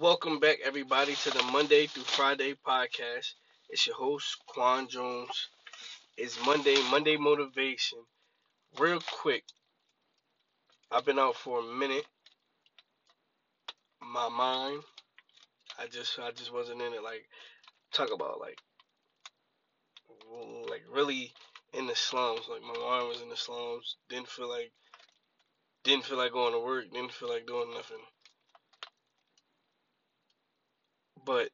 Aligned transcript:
Welcome 0.00 0.40
back, 0.40 0.58
everybody, 0.64 1.14
to 1.14 1.30
the 1.30 1.42
Monday 1.44 1.86
through 1.86 2.04
Friday 2.04 2.54
podcast. 2.66 3.34
It's 3.68 3.86
your 3.86 3.96
host, 3.96 4.36
Quan 4.46 4.88
Jones. 4.88 5.48
It's 6.16 6.44
Monday, 6.44 6.76
Monday 6.90 7.16
Motivation. 7.16 7.98
Real 8.78 9.00
quick, 9.00 9.44
I've 10.90 11.04
been 11.04 11.18
out 11.18 11.36
for 11.36 11.60
a 11.60 11.62
minute. 11.62 12.06
My 14.00 14.28
mind, 14.28 14.82
I 15.78 15.86
just, 15.86 16.18
I 16.18 16.30
just 16.30 16.52
wasn't 16.52 16.80
in 16.80 16.94
it. 16.94 17.02
Like, 17.02 17.26
talk 17.92 18.12
about 18.12 18.40
like, 18.40 18.58
like 20.68 20.82
really 20.92 21.32
in 21.74 21.86
the 21.86 21.96
slums. 21.96 22.42
Like 22.50 22.62
my 22.62 22.80
mind 22.80 23.08
was 23.08 23.20
in 23.20 23.28
the 23.28 23.36
slums. 23.36 23.96
Didn't 24.08 24.28
feel 24.28 24.48
like, 24.48 24.72
didn't 25.84 26.04
feel 26.04 26.18
like 26.18 26.32
going 26.32 26.52
to 26.52 26.60
work. 26.60 26.90
Didn't 26.92 27.12
feel 27.12 27.28
like 27.28 27.46
doing 27.46 27.72
nothing. 27.74 27.98
But 31.24 31.50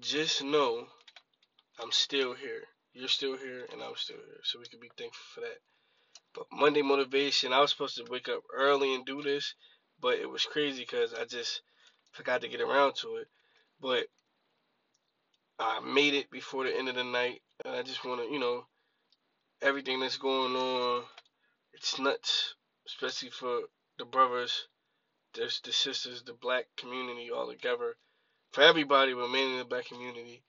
just 0.00 0.42
know 0.42 0.86
I'm 1.80 1.92
still 1.92 2.34
here. 2.34 2.62
You're 2.92 3.08
still 3.08 3.36
here, 3.36 3.66
and 3.72 3.82
I'm 3.82 3.94
still 3.96 4.16
here. 4.16 4.40
So 4.42 4.58
we 4.58 4.66
can 4.66 4.80
be 4.80 4.90
thankful 4.96 5.22
for 5.34 5.40
that. 5.40 5.58
But 6.34 6.46
Monday 6.52 6.82
motivation, 6.82 7.52
I 7.52 7.60
was 7.60 7.70
supposed 7.70 7.96
to 7.96 8.10
wake 8.10 8.28
up 8.28 8.42
early 8.52 8.94
and 8.94 9.06
do 9.06 9.22
this, 9.22 9.54
but 10.00 10.18
it 10.18 10.28
was 10.28 10.44
crazy 10.44 10.82
because 10.82 11.14
I 11.14 11.24
just 11.24 11.62
forgot 12.12 12.40
to 12.40 12.48
get 12.48 12.60
around 12.60 12.94
to 12.96 13.16
it. 13.16 13.28
But 13.80 14.06
I 15.58 15.80
made 15.80 16.14
it 16.14 16.30
before 16.30 16.64
the 16.64 16.76
end 16.76 16.88
of 16.88 16.96
the 16.96 17.04
night, 17.04 17.42
and 17.64 17.74
I 17.74 17.82
just 17.82 18.04
want 18.04 18.20
to, 18.20 18.32
you 18.32 18.40
know, 18.40 18.66
everything 19.62 20.00
that's 20.00 20.18
going 20.18 20.54
on, 20.54 21.04
it's 21.72 21.98
nuts, 21.98 22.54
especially 22.86 23.30
for 23.30 23.60
the 23.98 24.04
brothers 24.04 24.66
the 25.64 25.72
sisters, 25.72 26.22
the 26.22 26.34
black 26.34 26.66
community 26.76 27.30
all 27.30 27.48
together. 27.48 27.96
For 28.52 28.62
everybody, 28.62 29.14
but 29.14 29.30
mainly 29.30 29.58
the 29.58 29.64
black 29.64 29.86
community, 29.86 30.42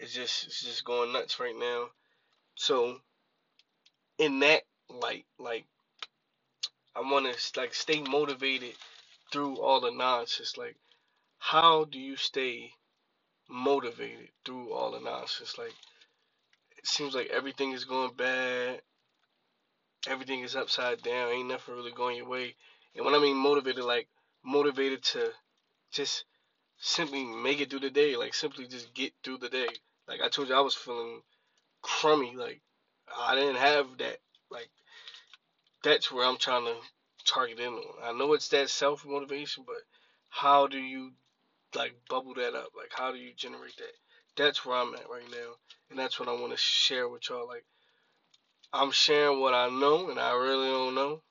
it's 0.00 0.14
just 0.14 0.46
it's 0.46 0.62
just 0.62 0.84
going 0.84 1.12
nuts 1.12 1.40
right 1.40 1.56
now. 1.58 1.86
So 2.56 2.98
in 4.18 4.40
that 4.40 4.62
light, 4.90 5.26
like 5.38 5.66
I 6.96 7.00
want 7.00 7.26
to 7.34 7.60
like 7.60 7.74
stay 7.74 8.02
motivated 8.02 8.74
through 9.32 9.60
all 9.60 9.80
the 9.80 9.90
nonsense. 9.92 10.56
Like, 10.56 10.76
how 11.38 11.84
do 11.86 11.98
you 11.98 12.16
stay 12.16 12.72
motivated 13.48 14.28
through 14.44 14.72
all 14.72 14.92
the 14.92 15.00
nonsense? 15.00 15.58
Like, 15.58 15.74
it 16.78 16.86
seems 16.86 17.14
like 17.14 17.30
everything 17.30 17.72
is 17.72 17.84
going 17.84 18.12
bad. 18.16 18.82
Everything 20.08 20.40
is 20.40 20.56
upside 20.56 21.02
down. 21.02 21.30
Ain't 21.32 21.48
nothing 21.48 21.74
really 21.74 21.92
going 21.92 22.16
your 22.16 22.28
way. 22.28 22.54
And 22.94 23.04
when 23.04 23.14
I 23.14 23.18
mean 23.20 23.36
motivated, 23.36 23.84
like 23.84 24.08
motivated 24.44 25.02
to 25.02 25.30
just 25.92 26.24
simply 26.78 27.24
make 27.24 27.60
it 27.60 27.70
through 27.70 27.80
the 27.80 27.90
day, 27.90 28.16
like 28.16 28.34
simply 28.34 28.66
just 28.66 28.92
get 28.94 29.12
through 29.22 29.38
the 29.38 29.48
day. 29.48 29.68
Like 30.06 30.20
I 30.22 30.28
told 30.28 30.48
you, 30.48 30.54
I 30.54 30.60
was 30.60 30.74
feeling 30.74 31.22
crummy. 31.82 32.34
Like 32.36 32.60
I 33.16 33.34
didn't 33.34 33.56
have 33.56 33.86
that. 33.98 34.18
Like 34.50 34.68
that's 35.82 36.10
where 36.10 36.26
I'm 36.26 36.38
trying 36.38 36.64
to 36.66 36.74
target 37.24 37.58
in 37.58 37.72
on. 37.72 37.82
I 38.02 38.12
know 38.12 38.32
it's 38.34 38.48
that 38.48 38.68
self 38.70 39.04
motivation, 39.06 39.64
but 39.66 39.76
how 40.30 40.66
do 40.66 40.78
you 40.78 41.12
like 41.74 41.94
bubble 42.08 42.34
that 42.34 42.54
up? 42.54 42.70
Like 42.76 42.90
how 42.90 43.12
do 43.12 43.18
you 43.18 43.32
generate 43.36 43.76
that? 43.78 43.92
That's 44.36 44.64
where 44.64 44.76
I'm 44.76 44.94
at 44.94 45.08
right 45.08 45.30
now, 45.30 45.54
and 45.90 45.98
that's 45.98 46.18
what 46.18 46.28
I 46.28 46.32
want 46.32 46.52
to 46.52 46.58
share 46.58 47.08
with 47.08 47.28
y'all. 47.28 47.46
Like 47.46 47.64
I'm 48.72 48.90
sharing 48.90 49.40
what 49.40 49.54
I 49.54 49.68
know, 49.68 50.10
and 50.10 50.18
I 50.18 50.34
really 50.34 50.68
don't 50.68 50.94
know. 50.94 51.22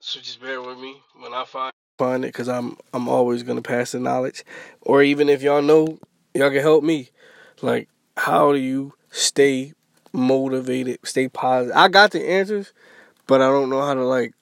So 0.00 0.20
just 0.20 0.40
bear 0.40 0.60
with 0.60 0.78
me 0.78 1.02
when 1.18 1.32
I 1.32 1.44
find 1.44 1.72
find 1.98 2.24
it 2.24 2.28
because 2.28 2.48
I'm 2.48 2.76
I'm 2.92 3.08
always 3.08 3.42
gonna 3.42 3.62
pass 3.62 3.92
the 3.92 4.00
knowledge. 4.00 4.44
Or 4.82 5.02
even 5.02 5.28
if 5.28 5.42
y'all 5.42 5.62
know, 5.62 5.98
y'all 6.34 6.50
can 6.50 6.60
help 6.60 6.84
me. 6.84 7.10
Like, 7.62 7.88
how 8.16 8.52
do 8.52 8.58
you 8.58 8.92
stay 9.10 9.72
motivated, 10.12 10.98
stay 11.04 11.28
positive? 11.28 11.76
I 11.76 11.88
got 11.88 12.10
the 12.12 12.28
answers, 12.28 12.72
but 13.26 13.40
I 13.40 13.48
don't 13.48 13.70
know 13.70 13.80
how 13.80 13.94
to 13.94 14.04
like 14.04 14.34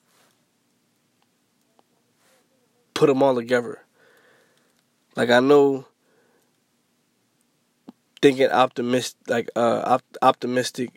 put 2.93 3.07
them 3.07 3.23
all 3.23 3.35
together. 3.35 3.79
Like 5.15 5.29
I 5.29 5.39
know 5.39 5.85
thinking 8.21 8.49
optimistic, 8.49 9.19
like 9.27 9.49
uh 9.55 9.81
op- 9.85 10.17
optimistic. 10.21 10.91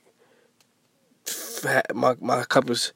My 1.95 2.17
my 2.21 2.45
cup 2.45 2.71
is 2.71 2.93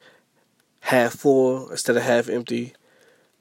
half 0.83 1.13
full 1.13 1.69
instead 1.69 1.97
of 1.97 2.03
half 2.03 2.29
empty 2.29 2.73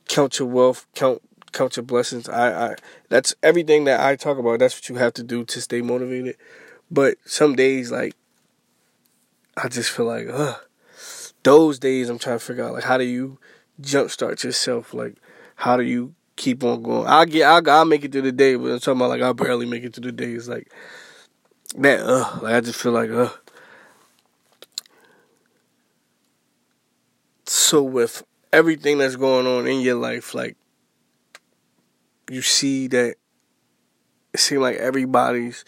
count 0.09 0.39
your 0.39 0.49
wealth, 0.49 0.87
count 0.95 1.23
count 1.53 1.77
your 1.77 1.85
blessings. 1.85 2.29
I, 2.29 2.71
I 2.71 2.75
that's 3.09 3.35
everything 3.43 3.85
that 3.85 4.01
I 4.01 4.17
talk 4.17 4.39
about. 4.39 4.59
That's 4.59 4.77
what 4.77 4.89
you 4.89 4.97
have 4.97 5.15
to 5.15 5.23
do 5.23 5.45
to 5.45 5.61
stay 5.61 5.83
motivated. 5.83 6.37
But 6.91 7.17
some 7.25 7.57
days, 7.57 7.91
like, 7.91 8.15
I 9.57 9.69
just 9.69 9.91
feel 9.91 10.07
like, 10.07 10.27
ugh. 10.31 10.61
Those 11.43 11.79
days, 11.79 12.09
I'm 12.09 12.19
trying 12.19 12.39
to 12.39 12.45
figure 12.45 12.65
out 12.65 12.75
like 12.75 12.85
how 12.85 12.99
do 12.99 13.05
you 13.05 13.39
jumpstart 13.81 14.45
yourself? 14.45 14.95
Like, 14.95 15.17
how 15.57 15.77
do 15.77 15.83
you 15.83 16.15
keep 16.37 16.63
on 16.63 16.83
going? 16.83 17.09
I 17.09 17.25
get, 17.25 17.47
I'll, 17.47 17.69
I'll 17.69 17.85
make 17.85 18.05
it 18.05 18.13
through 18.13 18.23
the 18.23 18.33
day, 18.33 18.55
but 18.55 18.71
I'm 18.71 18.79
talking 18.79 19.01
about 19.01 19.11
like 19.11 19.23
I 19.23 19.33
barely 19.33 19.67
make 19.67 19.83
it 19.83 19.95
through 19.95 20.05
the 20.05 20.13
day. 20.13 20.33
It's 20.33 20.47
like 20.47 20.71
that. 21.77 22.05
Like 22.43 22.55
I 22.55 22.61
just 22.61 22.81
feel 22.81 22.93
like, 22.93 23.11
ugh. 23.11 23.37
So 27.73 27.83
with 27.83 28.23
everything 28.53 28.99
that's 28.99 29.17
going 29.17 29.47
on 29.47 29.67
in 29.67 29.81
your 29.81 29.95
life, 29.95 30.35
like 30.35 30.59
you 32.31 32.43
see 32.43 32.87
that 32.89 33.15
it 34.35 34.41
seems 34.41 34.61
like 34.61 34.77
everybody's 34.77 35.65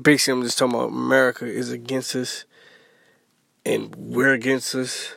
basically 0.00 0.38
I'm 0.38 0.44
just 0.44 0.56
talking 0.56 0.76
about 0.76 0.90
America 0.90 1.46
is 1.46 1.72
against 1.72 2.14
us 2.14 2.44
and 3.66 3.92
we're 3.96 4.32
against 4.32 4.72
us. 4.76 5.16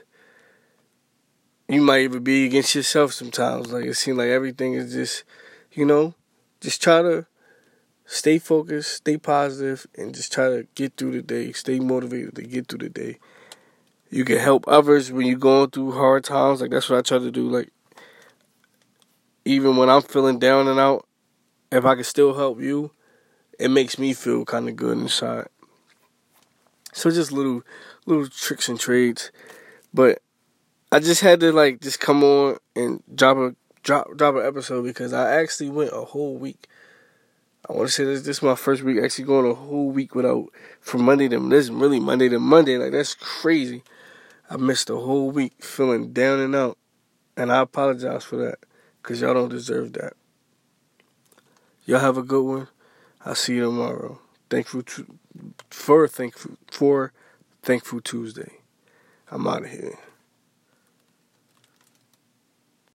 You 1.70 1.82
might 1.82 2.02
even 2.02 2.24
be 2.24 2.48
against 2.48 2.74
yourself 2.74 3.14
sometimes. 3.14 3.72
Like 3.72 3.86
it 3.86 3.98
seems 3.98 4.18
like 4.18 4.30
everything 4.30 4.74
is 4.74 4.94
just 4.94 5.26
you 5.74 5.86
know, 5.86 6.16
just 6.60 6.82
try 6.82 7.04
to 7.04 7.28
stay 8.08 8.40
focused, 8.40 8.94
stay 8.94 9.18
positive, 9.18 9.86
and 9.96 10.16
just 10.16 10.34
try 10.34 10.46
to 10.46 10.66
get 10.74 10.98
through 10.98 11.12
the 11.12 11.22
day. 11.22 11.52
Stay 11.52 11.80
motivated 11.80 12.34
to 12.38 12.42
get 12.42 12.68
through 12.68 12.80
the 12.80 12.90
day 12.90 13.20
you 14.12 14.26
can 14.26 14.38
help 14.38 14.66
others 14.68 15.12
when 15.12 15.26
you're 15.26 15.40
going 15.40 15.72
through 15.72 15.94
hard 15.94 16.24
times. 16.24 16.62
Like 16.62 16.70
that's 16.70 16.90
what 16.90 17.00
I 17.00 17.02
try 17.02 17.18
to 17.18 17.32
do. 17.32 17.50
Like 17.50 17.70
even 19.46 19.78
when 19.78 19.90
I'm 19.90 20.02
feeling 20.02 20.38
down 20.38 20.68
and 20.68 20.80
out, 20.80 21.08
if 21.72 21.86
I 21.86 21.96
can 21.96 22.04
still 22.04 22.34
help 22.34 22.62
you, 22.62 22.92
it 23.58 23.70
makes 23.70 23.98
me 23.98 24.14
feel 24.14 24.44
kind 24.46 24.68
of 24.68 24.76
good 24.76 24.98
inside. 24.98 25.48
So 26.94 27.10
just 27.10 27.32
little 27.32 27.64
little 28.06 28.28
tricks 28.28 28.68
and 28.68 28.80
trades, 28.80 29.32
but 29.94 30.22
I 30.92 31.00
just 31.00 31.22
had 31.22 31.40
to 31.40 31.54
like 31.54 31.80
just 31.80 32.02
come 32.02 32.22
on 32.24 32.58
and 32.76 33.02
drop 33.16 33.38
a 33.38 33.56
drop 33.82 34.18
drop 34.18 34.36
an 34.36 34.46
episode 34.46 34.84
because 34.84 35.14
I 35.14 35.40
actually 35.40 35.70
went 35.70 35.92
a 35.94 36.04
whole 36.04 36.36
week. 36.36 36.68
I 37.70 37.74
want 37.74 37.88
to 37.88 37.94
say 37.94 38.04
this 38.04 38.24
this 38.24 38.38
is 38.38 38.44
my 38.44 38.56
first 38.56 38.84
week 38.84 39.02
actually 39.02 39.26
going 39.26 39.50
a 39.50 39.54
whole 39.54 39.90
week 39.90 40.16
without 40.16 40.48
from 40.82 41.04
Monday 41.04 41.30
to 41.30 41.40
this 41.50 41.70
really 41.70 42.02
Monday 42.02 42.28
to 42.28 42.40
Monday 42.40 42.78
like 42.78 42.92
that's 42.92 43.14
crazy. 43.14 43.84
I 44.52 44.58
missed 44.58 44.90
a 44.90 44.98
whole 44.98 45.32
week 45.32 45.64
feeling 45.64 46.12
down 46.12 46.40
and 46.40 46.54
out. 46.54 46.78
And 47.38 47.54
I 47.54 47.62
apologize 47.62 48.26
for 48.26 48.36
that 48.36 48.60
because 49.02 49.22
y'all 49.22 49.34
don't 49.34 49.48
deserve 49.48 49.94
that. 49.94 50.12
Y'all 51.86 52.00
have 52.00 52.18
a 52.18 52.22
good 52.22 52.44
one. 52.44 52.68
I'll 53.26 53.34
see 53.34 53.56
you 53.56 53.64
tomorrow. 53.64 54.20
Thankful 54.50 54.84
to, 54.84 55.18
for 55.70 56.06
thankful 56.06 56.58
for 56.70 57.14
thankful 57.64 58.02
Tuesday. 58.02 58.52
I'm 59.32 59.48
out 59.48 59.64
of 59.64 59.72
here. 59.72 59.98